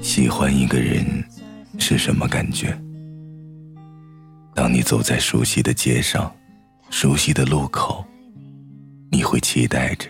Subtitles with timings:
[0.00, 1.04] 喜欢一个人
[1.78, 2.78] 是什么感觉？
[4.54, 6.34] 当你走在熟悉的街上，
[6.88, 8.02] 熟悉的路口，
[9.10, 10.08] 你会期待着，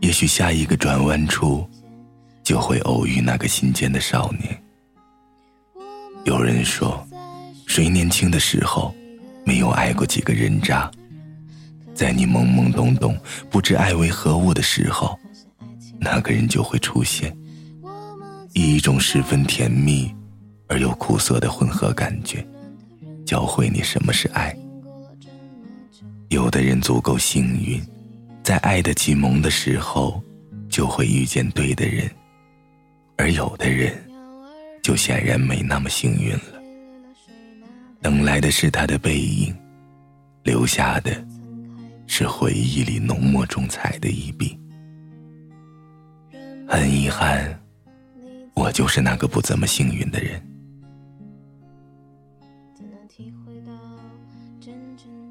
[0.00, 1.66] 也许下一个转弯处，
[2.42, 4.62] 就会偶遇那个心间的少年。
[6.24, 7.06] 有人说，
[7.66, 8.94] 谁年轻的时候
[9.46, 10.90] 没有爱过几个人渣？
[11.94, 13.18] 在你懵懵懂懂、
[13.50, 15.18] 不知爱为何物的时候，
[15.98, 17.34] 那个人就会出现，
[18.54, 20.12] 以一种十分甜蜜
[20.68, 22.46] 而又苦涩的混合感觉，
[23.26, 24.56] 教会你什么是爱。
[26.28, 27.82] 有的人足够幸运，
[28.42, 30.22] 在爱的启蒙的时候，
[30.68, 32.10] 就会遇见对的人，
[33.16, 33.92] 而有的人。
[34.82, 36.60] 就显然没那么幸运了。
[38.02, 39.56] 等来的是他的背影，
[40.42, 41.26] 留下的
[42.06, 44.58] 是回忆里浓墨重彩的一笔。
[46.68, 47.58] 很遗憾，
[48.54, 50.40] 我就是那个不怎么幸运的人。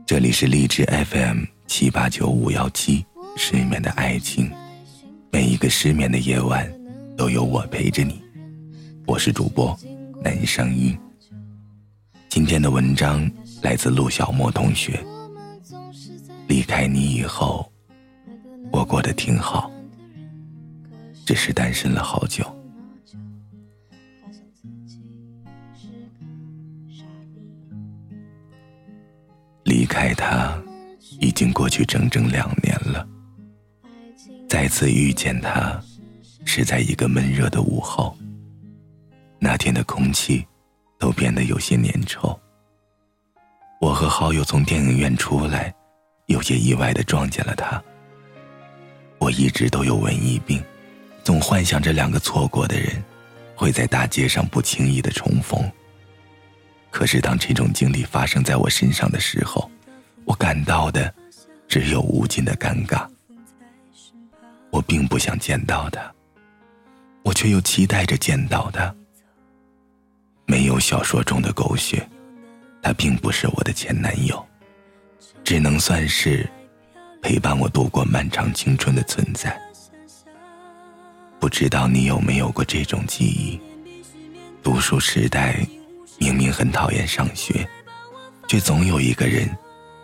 [0.06, 3.04] 这里是励志 FM 七八九五幺七，
[3.36, 4.52] 失眠的爱情，
[5.32, 6.72] 每一个失眠的夜晚，
[7.18, 8.22] 都有我陪着你。
[9.08, 9.78] 我是主播
[10.22, 10.96] 南声音。
[12.30, 13.30] 今天的文章
[13.62, 15.04] 来自陆小莫同学。
[16.48, 17.72] 离开你以后，
[18.72, 19.72] 我过得挺好，
[21.26, 22.46] 只是单身了好久。
[29.74, 30.56] 离开他，
[31.20, 33.08] 已经过去整整两年了。
[34.48, 35.82] 再次遇见他，
[36.46, 38.16] 是在一个闷热的午后。
[39.40, 40.46] 那天的空气
[41.00, 42.38] 都变得有些粘稠。
[43.82, 45.74] 我和好友从电影院出来，
[46.28, 47.82] 有些意外的撞见了他。
[49.18, 50.64] 我一直都有文艺病，
[51.24, 53.04] 总幻想着两个错过的人
[53.56, 55.60] 会在大街上不轻易的重逢。
[56.94, 59.70] 可是当这种经历发生在我身上的时候，
[60.26, 61.12] 我感到的
[61.68, 63.08] 只有无尽的尴尬。
[64.70, 66.14] 我并不想见到他，
[67.24, 68.94] 我却又期待着见到他。
[70.46, 72.08] 没有小说中的狗血，
[72.82, 74.46] 他并不是我的前男友，
[75.44, 76.48] 只能算是
[77.24, 79.60] 陪伴我度过漫长青春的存在。
[81.40, 83.60] 不知道你有没有过这种记忆？
[84.62, 85.66] 读书时代，
[86.24, 87.68] 明明很讨厌上学，
[88.48, 89.46] 却总有一个人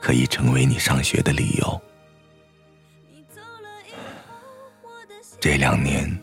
[0.02, 1.82] 可以成为你上学的理由。
[5.40, 6.22] 这两年，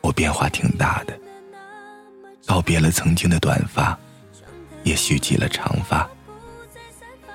[0.00, 1.18] 我变化挺大的。
[2.46, 3.98] 告别了曾经的短发，
[4.84, 6.08] 也蓄起了长发。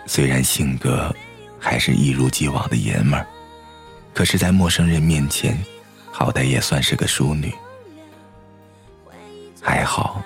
[0.05, 1.13] 虽然性格
[1.59, 3.27] 还是一如既往的爷们儿，
[4.13, 5.61] 可是，在陌生人面前，
[6.13, 7.53] 好歹也算是个淑女。
[9.61, 10.23] 还好，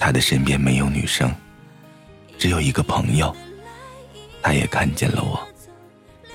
[0.00, 1.32] 他的身边没有女生，
[2.38, 3.36] 只有一个朋友。
[4.42, 5.46] 他也看见了我，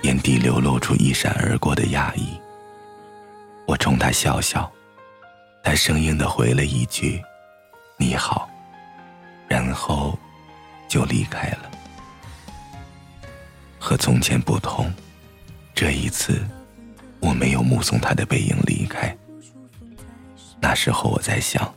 [0.04, 2.40] 眼底流露出一闪而过的讶异。
[3.66, 4.72] 我冲他笑笑，
[5.64, 7.20] 他生硬的回了一句。
[7.98, 8.48] 你好，
[9.48, 10.18] 然后
[10.88, 11.72] 就离开了。
[13.80, 14.94] 和从前不同，
[15.74, 16.46] 这一次
[17.20, 19.16] 我没有目送他的背影离开。
[20.60, 21.74] 那时候我在想，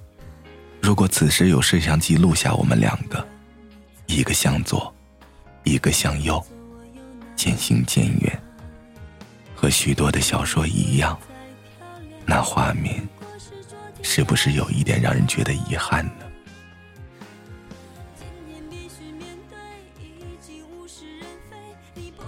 [0.81, 3.27] 如果此时有摄像机录下我们两个，
[4.07, 4.93] 一个向左，
[5.65, 6.43] 一个向右，
[7.37, 8.43] 渐行渐远，
[9.55, 11.19] 和许多的小说一样，
[12.25, 13.07] 那画面。
[14.01, 16.25] 是不是有一点让人觉得遗憾呢？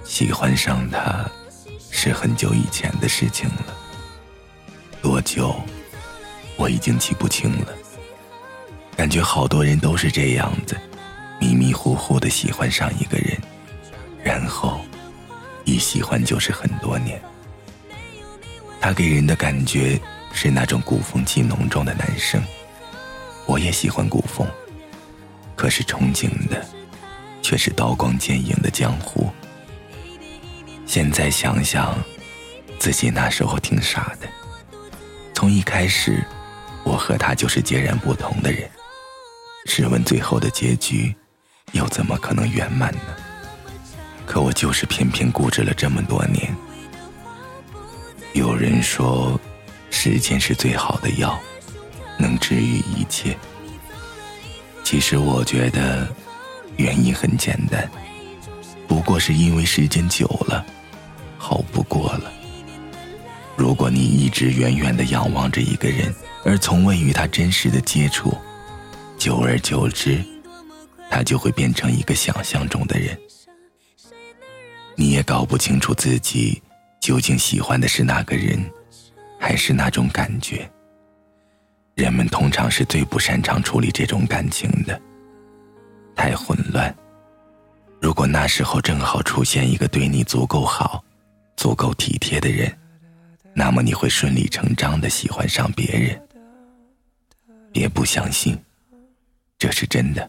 [0.04, 1.24] 喜欢上他
[1.90, 3.66] 是很久以前的事情了，
[5.00, 5.54] 多久
[6.56, 7.72] 我已经记不清了。
[9.00, 10.76] 感觉好多人都是这样子，
[11.40, 13.34] 迷迷糊糊的喜欢上一个人，
[14.22, 14.78] 然后
[15.64, 17.18] 一喜欢就是很多年。
[18.78, 19.98] 他给人的感觉。
[20.32, 22.40] 是那种古风气浓重的男生，
[23.46, 24.46] 我也喜欢古风，
[25.56, 26.64] 可是憧憬的
[27.42, 29.28] 却是刀光剑影的江湖。
[30.86, 31.98] 现在想想，
[32.78, 34.28] 自己那时候挺傻的。
[35.34, 36.22] 从一开始，
[36.84, 38.70] 我和他就是截然不同的人。
[39.66, 41.14] 试问最后的结局，
[41.72, 43.16] 又怎么可能圆满呢？
[44.26, 46.54] 可我就是偏偏固执了这么多年。
[48.34, 49.40] 有人说。
[49.92, 51.38] 时间是最好的药，
[52.16, 53.36] 能治愈一切。
[54.84, 56.08] 其实我觉得
[56.76, 57.90] 原因很简单，
[58.86, 60.64] 不过是因为时间久了，
[61.36, 62.32] 好不过了。
[63.56, 66.14] 如果你一直远远的仰望着一个人，
[66.44, 68.32] 而从未与他真实的接触，
[69.20, 70.18] 久而久之，
[71.10, 73.20] 他就会变成一个想象中的人。
[74.96, 76.62] 你也搞不清楚自己
[77.02, 78.58] 究竟喜欢的是那个人，
[79.38, 80.66] 还是那种感觉。
[81.96, 84.98] 人们通常是最不擅长处理这种感情的，
[86.16, 86.92] 太混乱。
[88.00, 91.04] 如果那时候正好出现一个对你足够好、
[91.58, 92.74] 足够体贴的人，
[93.52, 96.18] 那么你会顺理成章的喜欢上别人。
[97.70, 98.58] 别不相信，
[99.60, 100.28] 这是真的。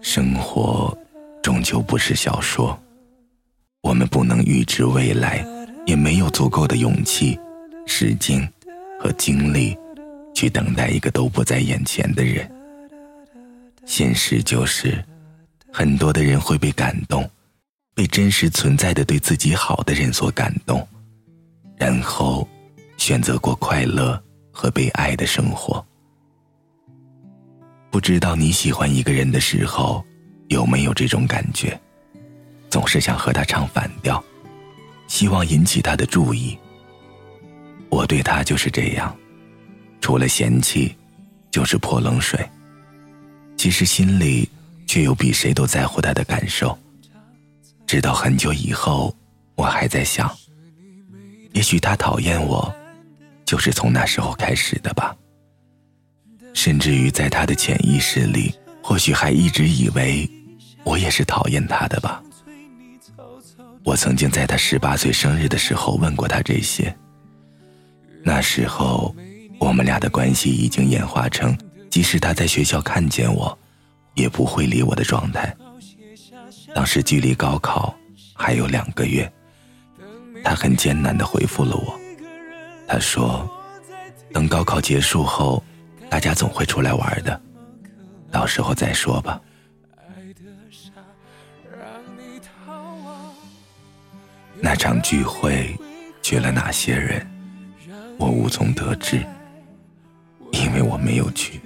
[0.00, 0.96] 生活。
[1.42, 2.76] 终究不是小说，
[3.80, 5.46] 我们不能预知未来，
[5.86, 7.38] 也没有足够的勇气、
[7.86, 8.52] 时间
[9.00, 9.78] 和精力
[10.34, 12.50] 去等待一个都不在眼前的人。
[13.84, 15.00] 现实就是，
[15.72, 17.30] 很多的人会被感动，
[17.94, 20.84] 被真实存在的对自己好的人所感动，
[21.76, 22.46] 然后
[22.96, 25.86] 选择过快乐和被爱的生活。
[27.96, 30.04] 不知道你喜欢一个人的时候。
[30.48, 31.80] 有没有这种感觉？
[32.68, 34.22] 总是想和他唱反调，
[35.08, 36.58] 希望引起他的注意。
[37.88, 39.16] 我对他就是这样，
[39.98, 40.94] 除了嫌弃，
[41.50, 42.38] 就是泼冷水。
[43.56, 44.46] 其实心里
[44.86, 46.78] 却有比谁都在乎他的感受。
[47.86, 49.16] 直到很久以后，
[49.54, 50.30] 我还在想，
[51.54, 52.70] 也许他讨厌我，
[53.46, 55.16] 就是从那时候开始的吧。
[56.66, 58.52] 甚至于在他的潜意识里，
[58.82, 60.28] 或许还一直以为。
[60.82, 62.20] 我也是讨厌他的吧。
[63.84, 66.92] 我曾经在他十八岁生日的时候问过他这些。
[68.20, 69.14] 那时候，
[69.60, 71.56] 我们俩的关系已经演化成，
[71.88, 73.56] 即使他在学校看见我，
[74.14, 75.56] 也不会理我的状态。
[76.74, 77.94] 当时距离高考
[78.34, 79.32] 还有两个月，
[80.42, 81.96] 他很艰难的回复了我。
[82.88, 83.48] 他说
[84.34, 85.62] ：“等高考结束后，
[86.08, 87.40] 大家总会出来玩的，
[88.30, 89.40] 到时候再说吧。”
[94.58, 95.76] 那场聚会
[96.22, 97.26] 去了哪些人，
[98.18, 99.22] 我无从得知，
[100.52, 101.60] 因为我没有去。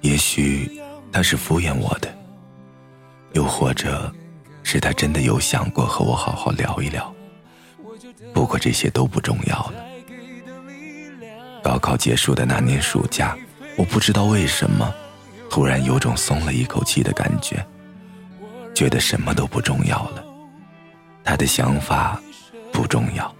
[0.00, 0.80] 也许
[1.12, 2.12] 他是敷衍我的，
[3.32, 4.12] 又或者
[4.64, 7.14] 是他真的有想过和我好好聊一聊。
[8.34, 9.85] 不过这些都不重要了。
[11.66, 13.36] 高考结束的那年暑假，
[13.76, 14.94] 我不知道为什么，
[15.50, 17.66] 突然有种松了一口气的感觉，
[18.72, 20.24] 觉得什么都不重要了。
[21.24, 22.22] 他的想法
[22.72, 23.34] 不重要，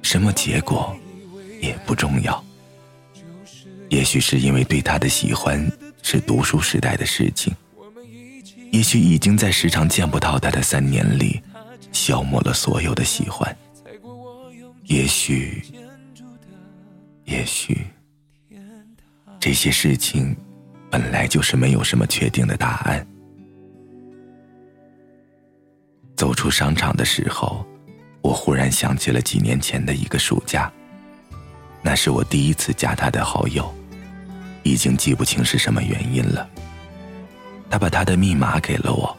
[0.00, 0.96] 什么结果
[1.60, 2.40] 也不重要。
[3.88, 5.68] 也许是因为对他的喜欢
[6.04, 7.52] 是读书时代的事情，
[8.70, 11.42] 也许已经在时常见不到他的三年里
[11.90, 13.56] 消磨了所有的喜欢。
[14.84, 15.60] 也许，
[17.30, 17.86] 也许
[19.38, 20.36] 这些事情
[20.90, 23.06] 本来就是没有什么确定的答案。
[26.16, 27.64] 走出商场的时候，
[28.20, 30.70] 我忽然想起了几年前的一个暑假。
[31.82, 33.72] 那是我第一次加他的好友，
[34.64, 36.46] 已经记不清是什么原因了。
[37.70, 39.16] 他把他的密码给了我。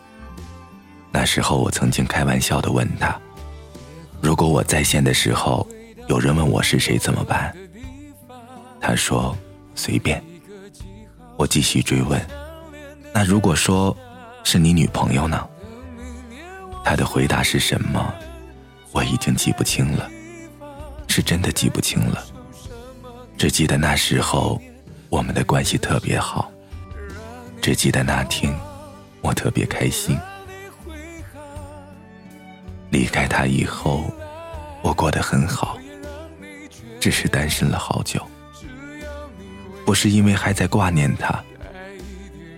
[1.14, 3.18] 那时候我曾经开玩笑的问他
[4.22, 5.66] ：“如果我在线的时候，
[6.10, 7.56] 有人问我是谁怎么办？”
[8.82, 9.38] 他说
[9.76, 10.22] ：“随便。”
[11.38, 12.20] 我继续追问
[13.14, 13.96] ：“那如果说
[14.44, 15.48] 是你女朋友呢？”
[16.84, 18.14] 他的回答是什么？
[18.92, 20.10] 我已经记不清了，
[21.08, 22.24] 是真的记不清了。
[23.38, 24.60] 只记得那时候，
[25.10, 26.52] 我们的关系特别好。
[27.62, 28.54] 只记得那天，
[29.22, 30.18] 我特别开心。
[32.90, 34.04] 离开他以后，
[34.82, 35.78] 我过得很好，
[37.00, 38.20] 只是单身了好久。
[39.92, 41.44] 不是因为还在挂念他，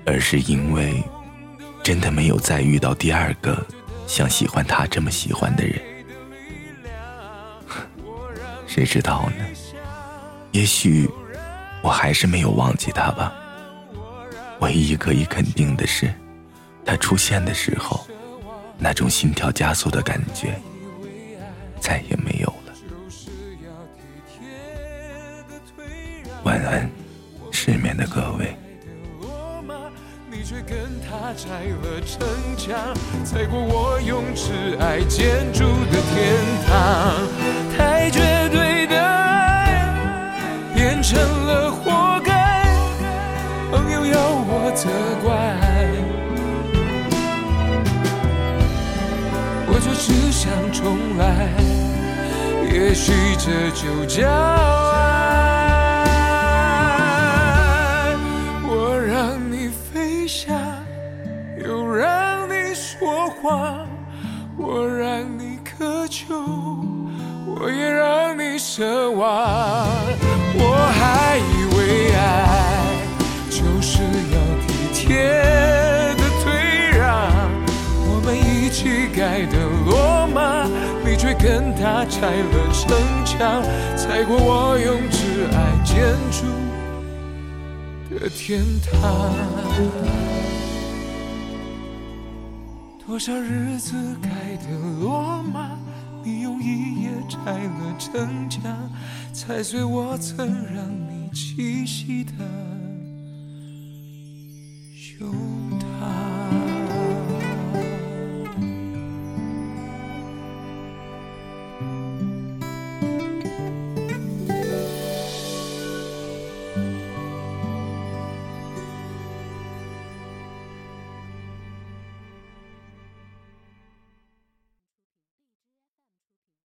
[0.06, 1.04] 而是因为
[1.82, 3.66] 真的没有再遇到第二个。
[4.06, 5.82] 像喜欢他这么喜欢的人，
[8.70, 9.46] 谁知道呢？
[10.52, 11.10] 也许
[11.82, 13.34] 我还是没有忘记他吧。
[14.60, 16.14] 唯一可以肯定的是，
[16.86, 18.06] 他出现的时候，
[18.78, 20.54] 那种心跳加速的感觉
[21.80, 22.74] 再也没有了。
[26.44, 26.88] 晚安，
[27.66, 28.54] 身边的各位。
[30.30, 32.28] 你却跟他拆了城
[32.58, 32.76] 墙
[33.24, 37.26] 踩过我用挚爱建筑的天堂
[37.78, 39.80] 太绝对的爱
[40.76, 42.66] 变成了活该
[43.72, 44.90] 朋友要我责
[45.24, 45.32] 怪
[49.70, 51.48] 我就只想重来
[52.74, 55.03] 也许这就叫爱。
[63.00, 63.88] 说谎，
[64.56, 66.36] 我让你渴求，
[67.48, 69.90] 我也让你奢望。
[70.56, 72.22] 我还以为爱
[73.50, 75.34] 就是要体贴
[76.18, 76.46] 的退
[76.96, 77.10] 让，
[78.06, 80.68] 我们一起盖的罗马，
[81.04, 82.96] 你却跟他拆了城
[83.26, 83.64] 墙，
[83.98, 86.46] 踩过我用挚爱建筑
[88.14, 89.34] 的天堂。
[93.06, 95.78] 多少日子开的罗马，
[96.24, 98.62] 你用一夜拆了城墙，
[99.34, 102.32] 踩碎我曾让你栖息的
[104.96, 105.30] 胸
[105.80, 105.83] 膛。